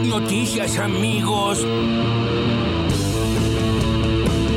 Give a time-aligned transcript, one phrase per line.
[0.00, 1.66] noticias, amigos.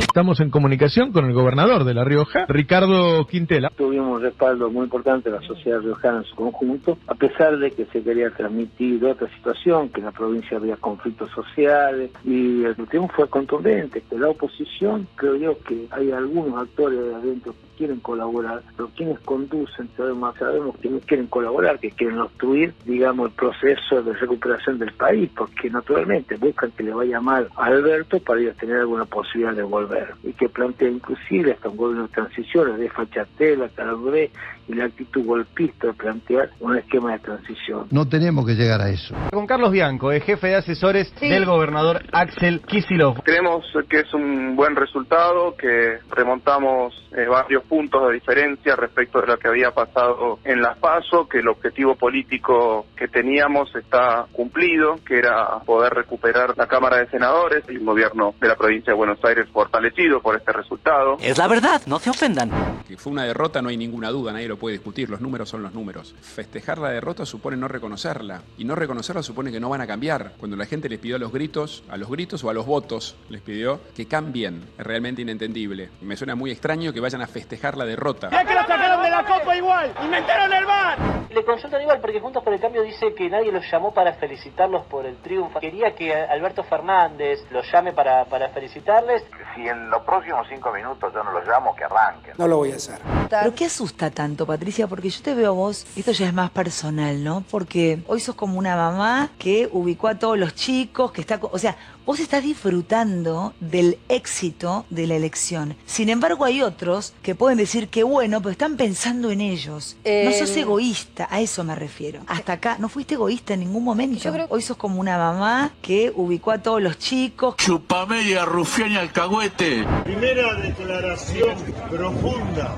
[0.00, 3.70] Estamos en comunicación con el gobernador de La Rioja, Ricardo Quintela.
[3.76, 7.70] Tuvimos un respaldo muy importante de la sociedad riojana en su conjunto, a pesar de
[7.70, 12.74] que se quería transmitir otra situación, que en la provincia había conflictos sociales, y el
[12.88, 14.02] triunfo fue contundente.
[14.10, 19.18] De la oposición, creo yo que hay algunos actores de adentro quieren colaborar, pero quienes
[19.20, 24.92] conducen, sabemos, sabemos quienes quieren colaborar, que quieren obstruir, digamos, el proceso de recuperación del
[24.92, 29.54] país, porque naturalmente buscan que le vaya mal a Alberto para ellos tener alguna posibilidad
[29.54, 34.30] de volver y que plantea inclusive hasta un gobierno de transición, de Fachatela, Calabé
[34.68, 37.86] y la actitud golpista de plantear un esquema de transición.
[37.90, 39.14] No tenemos que llegar a eso.
[39.32, 43.22] Con Carlos Bianco, es jefe de asesores del gobernador Axel Kisilov.
[43.22, 49.28] Creemos que es un buen resultado, que remontamos eh, varios puntos de diferencia respecto de
[49.28, 54.98] lo que había pasado en las PASO, que el objetivo político que teníamos está cumplido,
[55.06, 58.96] que era poder recuperar la Cámara de Senadores y un gobierno de la provincia de
[58.96, 61.16] Buenos Aires fortalecido por este resultado.
[61.20, 62.50] Es la verdad, no se ofendan.
[62.88, 65.62] Que fue una derrota, no hay ninguna duda, nadie lo puede discutir, los números son
[65.62, 66.16] los números.
[66.20, 70.32] Festejar la derrota supone no reconocerla, y no reconocerla supone que no van a cambiar.
[70.38, 73.16] Cuando la gente les pidió a los gritos, a los gritos o a los votos,
[73.28, 75.90] les pidió que cambien, es realmente inentendible.
[76.00, 78.28] Me suena muy extraño que vayan a festejar la derrota.
[78.30, 80.98] Ya que lo sacaron de la copa igual metieron el bar.
[81.30, 84.84] Le consultan igual porque Juntos por el Cambio dice que nadie los llamó para felicitarlos
[84.86, 85.60] por el triunfo.
[85.60, 89.24] Quería que Alberto Fernández los llame para, para felicitarles.
[89.54, 92.34] Si en los próximos cinco minutos yo no los llamo, que arranquen.
[92.36, 92.98] No lo voy a hacer.
[93.28, 94.88] ¿Pero qué asusta tanto, Patricia?
[94.88, 97.44] Porque yo te veo a vos, esto ya es más personal, ¿no?
[97.48, 101.38] Porque hoy sos como una mamá que ubicó a todos los chicos, que está...
[101.40, 101.76] O sea,
[102.10, 105.76] vos estás disfrutando del éxito de la elección.
[105.86, 109.96] Sin embargo, hay otros que pueden decir que bueno, pero están pensando en ellos.
[110.04, 112.22] No sos Eh, egoísta, a eso me refiero.
[112.26, 114.28] Hasta acá, no fuiste egoísta en ningún momento.
[114.48, 117.54] Hoy sos como una mamá que ubicó a todos los chicos.
[117.58, 119.84] Chupame y arrufián y alcahuete.
[120.02, 121.54] Primera declaración
[121.88, 122.74] profunda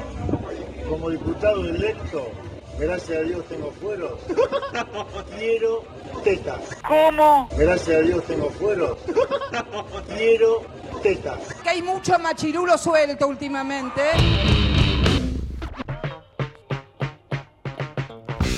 [0.91, 2.31] como diputado electo.
[2.83, 4.19] Gracias a Dios tengo fueros.
[5.39, 5.85] Quiero
[6.25, 6.61] tetas.
[6.89, 7.49] ¿Cómo?
[7.57, 8.99] Gracias a Dios tengo fueros.
[10.17, 10.63] Quiero
[11.01, 11.39] tetas.
[11.63, 14.03] Que hay mucho machirulo suelto últimamente.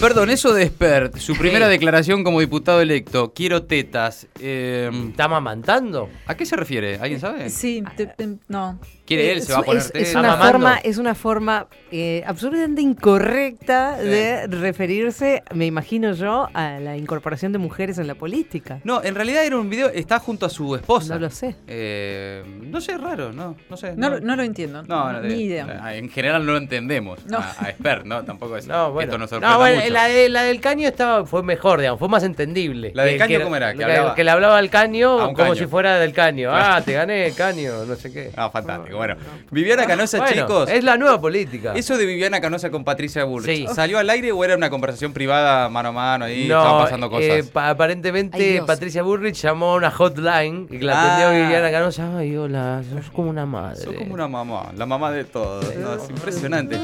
[0.05, 4.27] Perdón, eso de Spert, su primera declaración como diputado electo, quiero tetas.
[4.39, 6.11] Eh, ¿Está mamantando?
[6.27, 6.99] ¿A qué se refiere?
[7.01, 7.49] ¿Alguien sabe?
[7.49, 8.79] Sí, te- te- no.
[9.07, 9.39] ¿Quiere él?
[9.39, 10.09] Es- ¿Se va a poner es, tetas?
[10.11, 16.79] es una forma, es una forma eh, absolutamente incorrecta de referirse, me imagino yo, a
[16.81, 18.81] la incorporación de mujeres en la política.
[18.85, 21.15] No, en realidad era un video, está junto a su esposa.
[21.15, 21.57] No lo sé.
[21.67, 23.95] Eh, no sé, raro, no, no sé.
[23.97, 24.83] No, lo- no lo entiendo.
[24.83, 25.95] No, no, ni de- idea.
[25.97, 27.39] En general no lo entendemos No.
[27.39, 28.23] A, a Spert, ¿no?
[28.25, 28.67] Tampoco es.
[28.67, 29.09] No, bueno.
[29.11, 29.94] Esto nos sorprenda No, bueno, mucho.
[29.95, 32.93] La, de- la del caño estaba, fue mejor, digamos, fue más entendible.
[32.95, 33.73] ¿La del Que- caño que cómo era?
[33.73, 35.55] Que Que, hablaba- que le hablaba al caño como caño.
[35.55, 36.51] si fuera del caño.
[36.51, 36.75] Claro.
[36.75, 38.31] Ah, te gané caño, no sé qué.
[38.37, 38.97] Ah, fantástico.
[38.97, 39.17] Bueno,
[39.51, 40.71] Viviana Canosa, Bueno, chicos.
[40.71, 41.73] Es la nueva política.
[41.75, 43.75] ¿Eso de Viviana Canosa con Patricia Bullrich, Sí.
[43.75, 46.47] ¿salió al aire o era una conversación privada mano a mano ahí?
[46.49, 47.25] No, estaban pasando cosas.
[47.31, 48.65] eh, pa- aparentemente Ay.
[48.67, 51.17] Patricia Burrich llamó a una hotline y que la Ah.
[51.17, 52.19] atendió Viviana Canosa.
[52.19, 53.83] Ay, hola, sos como una madre.
[53.83, 55.65] Sos como una mamá, la mamá de todos.
[55.77, 55.95] ¿no?
[55.95, 56.77] Es impresionante.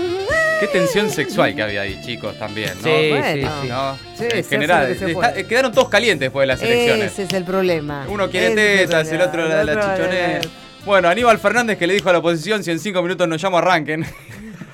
[0.60, 2.84] Qué tensión sexual que había ahí, chicos, también, ¿no?
[2.84, 3.62] Sí, sí, Bueno.
[3.62, 3.68] sí.
[3.68, 3.98] ¿No?
[4.14, 7.12] Sí, en general, está- quedaron todos calientes después de las elecciones.
[7.12, 8.04] Ese es el problema.
[8.08, 9.24] Uno quiere el tetas, el problema.
[9.28, 10.40] otro la la chichonera.
[10.84, 13.58] Bueno, Aníbal Fernández que le dijo a la oposición si en cinco minutos nos llamo
[13.58, 14.04] arranquen.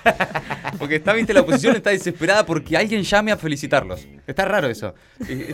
[0.78, 4.06] Porque está, viste, la oposición está desesperada porque alguien llame a felicitarlos.
[4.26, 4.94] Está raro eso.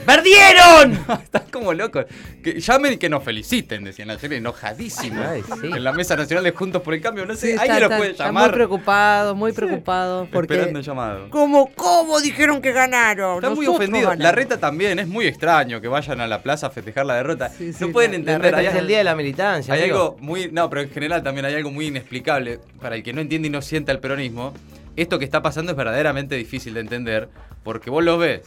[0.07, 0.93] ¡Perdieron!
[1.23, 2.07] Están como locos.
[2.43, 5.25] Que llamen y que nos feliciten, decían ayer, enojadísimos.
[5.27, 5.67] Ay, sí.
[5.67, 7.91] En la mesa nacional de Juntos por el Cambio, no sé, Sí, está- alguien los
[7.91, 8.45] está- puede está llamar.
[8.51, 10.29] muy preocupado, muy preocupado.
[10.33, 11.31] Porque Esperando el llamado.
[11.31, 13.37] ¿Cómo, ¿Cómo dijeron que ganaron?
[13.37, 14.09] Está muy Nosotros ofendido.
[14.11, 14.23] ganamos.
[14.25, 17.49] La reta también, es muy extraño que vayan a la plaza a festejar la derrota.
[17.51, 18.43] Sí, sí, no pueden la- la entender.
[18.43, 19.75] Reta hay es el día de la militancia.
[19.75, 19.97] Hay amigo.
[19.97, 20.51] algo muy.
[20.51, 22.61] No, pero en general también hay algo muy inexplicable.
[22.81, 24.53] Para el que no entiende y no sienta el peronismo,
[24.97, 27.29] esto que está pasando es verdaderamente difícil de entender.
[27.63, 28.43] Porque vos lo ves,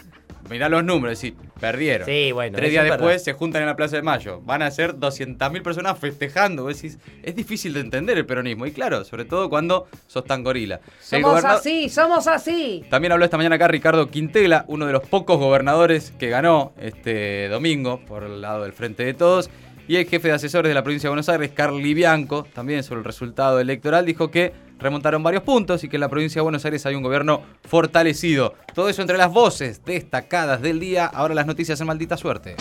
[0.50, 2.06] mirá los números, y perdieron.
[2.06, 3.24] Sí, bueno, Tres días es después verdad.
[3.24, 4.42] se juntan en la Plaza de Mayo.
[4.42, 6.64] Van a ser 200.000 personas festejando.
[6.64, 8.66] Vos decís, es difícil de entender el peronismo.
[8.66, 10.82] Y claro, sobre todo cuando sos tan gorila.
[11.00, 12.84] Somos gobernador- así, somos así.
[12.90, 17.48] también habló esta mañana acá Ricardo Quintela, uno de los pocos gobernadores que ganó este
[17.48, 19.50] domingo por el lado del Frente de Todos.
[19.88, 23.00] Y el jefe de asesores de la provincia de Buenos Aires, Carly Bianco, también sobre
[23.00, 26.66] el resultado electoral, dijo que remontaron varios puntos y que en la provincia de Buenos
[26.66, 28.56] Aires hay un gobierno fortalecido.
[28.74, 31.06] Todo eso entre las voces destacadas del día.
[31.06, 32.56] Ahora las noticias en maldita suerte.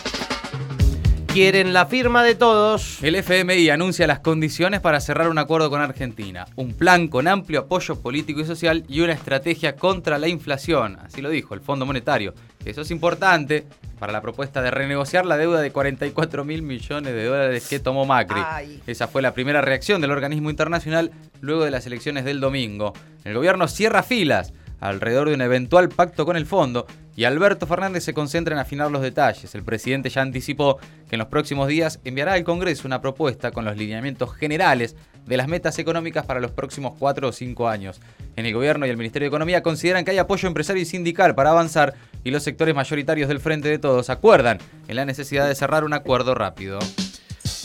[1.35, 3.03] Quieren la firma de todos.
[3.03, 6.47] El FMI anuncia las condiciones para cerrar un acuerdo con Argentina.
[6.55, 10.97] Un plan con amplio apoyo político y social y una estrategia contra la inflación.
[11.05, 12.35] Así lo dijo el Fondo Monetario.
[12.65, 13.67] Eso es importante.
[13.99, 18.05] Para la propuesta de renegociar la deuda de 44 mil millones de dólares que tomó
[18.07, 18.41] Macri.
[18.45, 18.83] Ay.
[18.87, 21.11] Esa fue la primera reacción del organismo internacional
[21.41, 22.93] luego de las elecciones del domingo.
[23.25, 26.87] El gobierno cierra filas alrededor de un eventual pacto con el fondo
[27.17, 29.55] y Alberto Fernández se concentra en afinar los detalles.
[29.55, 33.65] El presidente ya anticipó que en los próximos días enviará al Congreso una propuesta con
[33.65, 38.01] los lineamientos generales de las metas económicas para los próximos cuatro o cinco años.
[38.37, 41.35] En el gobierno y el Ministerio de Economía consideran que hay apoyo empresario y sindical
[41.35, 41.95] para avanzar
[42.25, 45.93] y los sectores mayoritarios del Frente de Todos acuerdan en la necesidad de cerrar un
[45.93, 46.79] acuerdo rápido.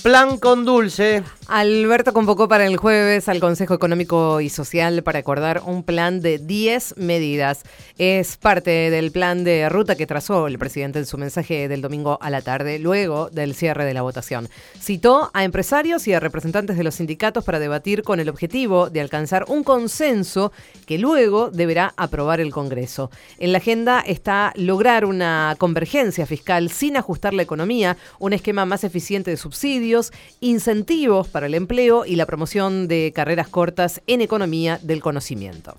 [0.04, 1.24] Plan con dulce.
[1.52, 6.38] Alberto convocó para el jueves al Consejo Económico y Social para acordar un plan de
[6.38, 7.64] 10 medidas.
[7.98, 12.20] Es parte del plan de ruta que trazó el presidente en su mensaje del domingo
[12.22, 14.48] a la tarde, luego del cierre de la votación.
[14.80, 19.02] Citó a empresarios y a representantes de los sindicatos para debatir con el objetivo de
[19.02, 20.52] alcanzar un consenso
[20.86, 23.10] que luego deberá aprobar el Congreso.
[23.40, 28.84] En la agenda está lograr una convergencia fiscal sin ajustar la economía, un esquema más
[28.84, 34.80] eficiente de subsidios, incentivos para el empleo y la promoción de carreras cortas en economía
[34.82, 35.78] del conocimiento.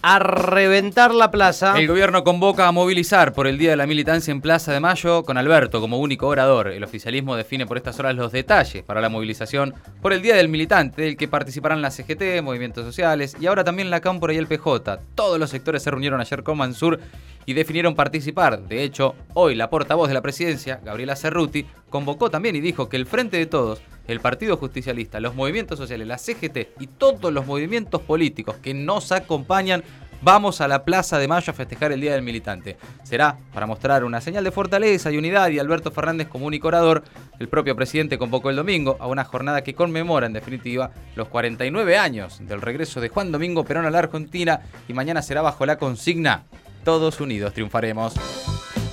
[0.00, 1.76] A reventar la plaza.
[1.76, 5.24] El gobierno convoca a movilizar por el Día de la Militancia en Plaza de Mayo
[5.24, 6.68] con Alberto como único orador.
[6.68, 10.48] El oficialismo define por estas horas los detalles para la movilización por el Día del
[10.48, 14.46] Militante, del que participarán la CGT, movimientos sociales y ahora también la Cámpora y el
[14.46, 15.00] PJ.
[15.16, 17.00] Todos los sectores se reunieron ayer con Mansur
[17.44, 18.60] y definieron participar.
[18.68, 22.96] De hecho, hoy la portavoz de la presidencia, Gabriela Cerruti, convocó también y dijo que
[22.96, 27.46] el Frente de Todos, el Partido Justicialista, los movimientos sociales, la CGT y todos los
[27.46, 29.84] movimientos políticos que nos acompañan
[30.20, 32.76] Vamos a la Plaza de Mayo a festejar el Día del Militante.
[33.04, 37.04] Será para mostrar una señal de fortaleza y unidad y Alberto Fernández como único orador,
[37.38, 41.98] el propio presidente convocó el domingo a una jornada que conmemora en definitiva los 49
[41.98, 45.78] años del regreso de Juan Domingo Perón a la Argentina y mañana será bajo la
[45.78, 46.46] consigna
[46.84, 48.14] Todos unidos triunfaremos.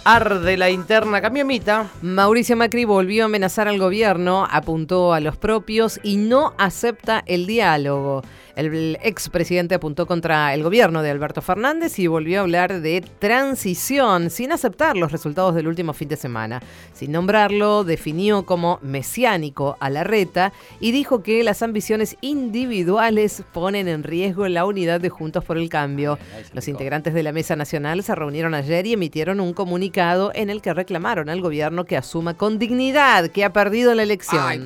[0.07, 1.89] Arde la interna camionita.
[2.03, 7.47] Mauricio Macri volvió a amenazar al gobierno, apuntó a los propios y no acepta el
[7.47, 8.21] diálogo.
[8.55, 14.29] El expresidente apuntó contra el gobierno de Alberto Fernández y volvió a hablar de transición
[14.29, 16.61] sin aceptar los resultados del último fin de semana.
[16.93, 23.89] Sin nombrarlo, definió como mesiánico a la reta y dijo que las ambiciones individuales ponen
[23.89, 26.17] en riesgo la unidad de Juntos por el Cambio.
[26.53, 30.61] Los integrantes de la Mesa Nacional se reunieron ayer y emitieron un comunicado en el
[30.61, 34.65] que reclamaron al gobierno que asuma con dignidad que ha perdido la elección.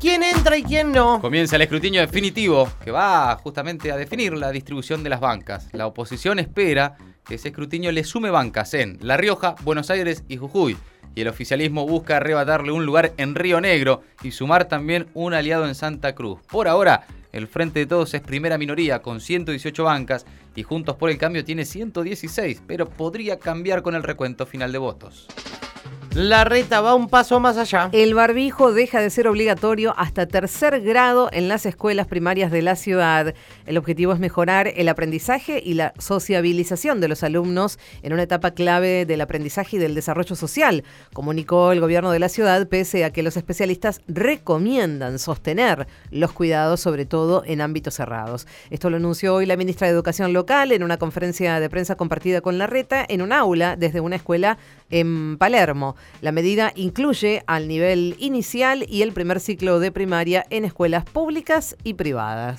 [0.00, 1.20] ¿Quién entra y quién no?
[1.20, 5.68] Comienza el escrutinio definitivo que va justamente a definir la distribución de las bancas.
[5.72, 6.96] La oposición espera
[7.26, 10.76] que ese escrutinio le sume bancas en La Rioja, Buenos Aires y Jujuy.
[11.16, 15.66] Y el oficialismo busca arrebatarle un lugar en Río Negro y sumar también un aliado
[15.66, 16.38] en Santa Cruz.
[16.48, 20.24] Por ahora, el Frente de Todos es primera minoría con 118 bancas
[20.54, 24.78] y Juntos por el Cambio tiene 116, pero podría cambiar con el recuento final de
[24.78, 25.26] votos.
[26.16, 27.90] La reta va un paso más allá.
[27.92, 32.74] El barbijo deja de ser obligatorio hasta tercer grado en las escuelas primarias de la
[32.74, 33.34] ciudad.
[33.66, 38.52] El objetivo es mejorar el aprendizaje y la sociabilización de los alumnos en una etapa
[38.52, 43.12] clave del aprendizaje y del desarrollo social, comunicó el gobierno de la ciudad, pese a
[43.12, 48.46] que los especialistas recomiendan sostener los cuidados, sobre todo en ámbitos cerrados.
[48.70, 52.40] Esto lo anunció hoy la ministra de Educación local en una conferencia de prensa compartida
[52.40, 54.56] con la reta en un aula desde una escuela
[54.90, 55.96] en Palermo.
[56.20, 61.76] La medida incluye al nivel inicial y el primer ciclo de primaria en escuelas públicas
[61.84, 62.56] y privadas.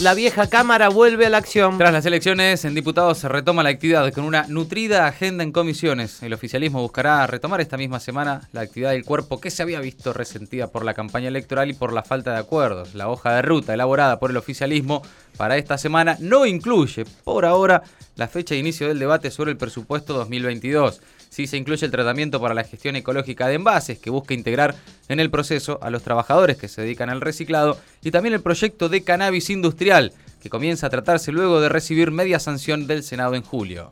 [0.00, 1.78] La vieja Cámara vuelve a la acción.
[1.78, 6.22] Tras las elecciones, en diputados se retoma la actividad con una nutrida agenda en comisiones.
[6.22, 10.12] El oficialismo buscará retomar esta misma semana la actividad del cuerpo que se había visto
[10.12, 12.94] resentida por la campaña electoral y por la falta de acuerdos.
[12.94, 15.00] La hoja de ruta elaborada por el oficialismo
[15.38, 17.82] para esta semana no incluye, por ahora,
[18.16, 21.00] la fecha de inicio del debate sobre el presupuesto 2022
[21.36, 24.74] sí se incluye el tratamiento para la gestión ecológica de envases, que busca integrar
[25.10, 28.88] en el proceso a los trabajadores que se dedican al reciclado, y también el proyecto
[28.88, 33.42] de cannabis industrial, que comienza a tratarse luego de recibir media sanción del Senado en
[33.42, 33.90] julio.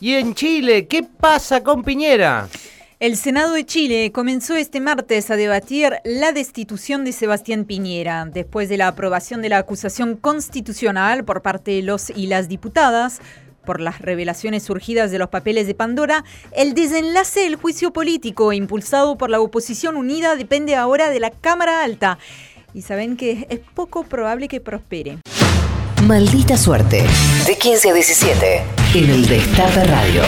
[0.00, 2.48] Y en Chile, ¿qué pasa con Piñera?
[2.98, 8.26] El Senado de Chile comenzó este martes a debatir la destitución de Sebastián Piñera.
[8.26, 13.20] Después de la aprobación de la acusación constitucional por parte de los y las diputadas,
[13.64, 19.16] por las revelaciones surgidas de los papeles de Pandora, el desenlace del juicio político impulsado
[19.16, 22.18] por la oposición unida depende ahora de la Cámara Alta.
[22.74, 25.18] Y saben que es poco probable que prospere.
[26.02, 27.04] Maldita suerte.
[27.46, 28.62] De 15 a 17.
[28.94, 30.22] En el Destape Radio.